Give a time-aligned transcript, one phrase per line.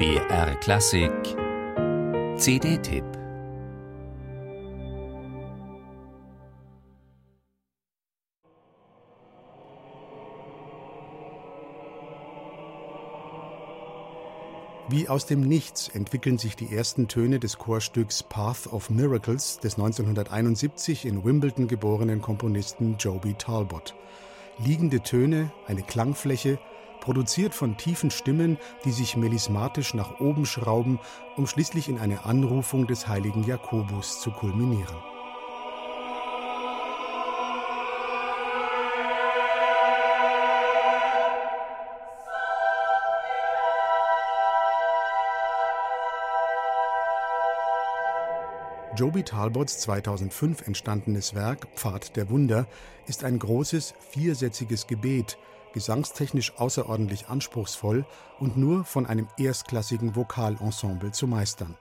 [0.00, 1.12] BR Klassik
[2.38, 3.04] CD-Tipp
[14.88, 19.74] Wie aus dem Nichts entwickeln sich die ersten Töne des Chorstücks Path of Miracles des
[19.74, 23.94] 1971 in Wimbledon geborenen Komponisten Joby Talbot.
[24.64, 26.58] Liegende Töne, eine Klangfläche,
[27.00, 31.00] produziert von tiefen Stimmen, die sich melismatisch nach oben schrauben,
[31.36, 34.96] um schließlich in eine Anrufung des heiligen Jakobus zu kulminieren.
[49.00, 52.66] Joby Talbots 2005 entstandenes Werk Pfad der Wunder
[53.06, 55.38] ist ein großes, viersätziges Gebet,
[55.72, 58.04] gesangstechnisch außerordentlich anspruchsvoll
[58.38, 61.76] und nur von einem erstklassigen Vokalensemble zu meistern.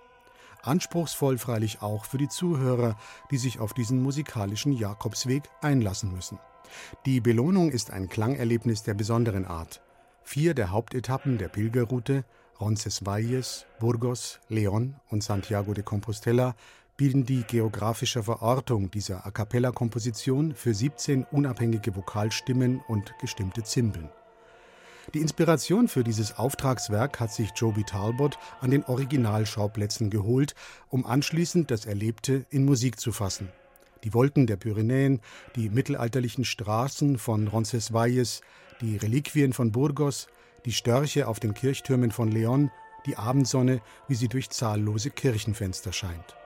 [0.62, 2.98] Anspruchsvoll freilich auch für die Zuhörer,
[3.32, 6.40] die sich auf diesen musikalischen Jakobsweg einlassen müssen.
[7.06, 9.82] Die Belohnung ist ein Klangerlebnis der besonderen Art.
[10.24, 12.26] Vier der Hauptetappen der Pilgerroute
[12.60, 16.56] Roncesvalles, Burgos, León und Santiago de Compostela
[17.00, 24.10] bilden die geografische Verortung dieser A cappella-Komposition für 17 unabhängige Vokalstimmen und gestimmte Zimbeln.
[25.14, 30.56] Die Inspiration für dieses Auftragswerk hat sich Joby Talbot an den Originalschauplätzen geholt,
[30.90, 33.48] um anschließend das Erlebte in Musik zu fassen.
[34.04, 35.22] Die Wolken der Pyrenäen,
[35.56, 38.42] die mittelalterlichen Straßen von Roncesvalles,
[38.82, 40.28] die Reliquien von Burgos,
[40.66, 42.72] die Störche auf den Kirchtürmen von Leon,
[43.06, 46.39] die Abendsonne, wie sie durch zahllose Kirchenfenster scheint.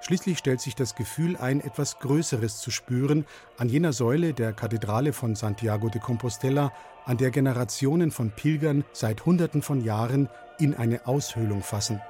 [0.00, 3.26] Schließlich stellt sich das Gefühl ein, etwas Größeres zu spüren
[3.58, 6.72] an jener Säule der Kathedrale von Santiago de Compostela,
[7.04, 10.28] an der Generationen von Pilgern seit Hunderten von Jahren
[10.58, 12.00] in eine Aushöhlung fassen.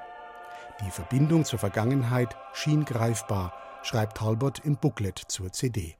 [0.84, 5.96] Die Verbindung zur Vergangenheit schien greifbar, schreibt Talbot im Booklet zur CD.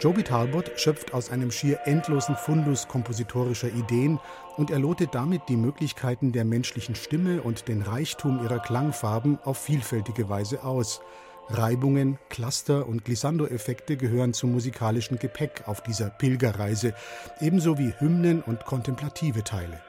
[0.00, 4.20] Joby Talbot schöpft aus einem schier endlosen Fundus kompositorischer Ideen
[4.56, 9.58] und er lotet damit die Möglichkeiten der menschlichen Stimme und den Reichtum ihrer Klangfarben auf
[9.58, 11.00] vielfältige Weise aus.
[11.48, 16.94] Reibungen, Cluster und Glissando-Effekte gehören zum musikalischen Gepäck auf dieser Pilgerreise,
[17.40, 19.80] ebenso wie Hymnen und kontemplative Teile.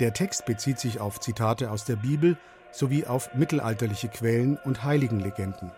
[0.00, 2.36] Der Text bezieht sich auf Zitate aus der Bibel
[2.72, 5.70] sowie auf mittelalterliche Quellen und Heiligenlegenden.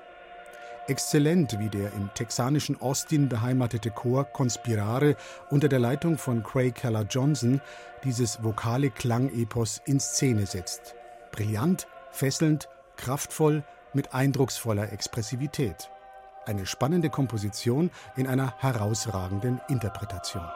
[0.89, 5.17] Exzellent, wie der im texanischen Austin beheimatete Chor Conspirare
[5.51, 7.61] unter der Leitung von Craig Keller Johnson
[8.05, 10.95] dieses vokale Klangepos in Szene setzt.
[11.31, 15.91] Brillant, fesselnd, kraftvoll, mit eindrucksvoller Expressivität.
[16.47, 20.49] Eine spannende Komposition in einer herausragenden Interpretation.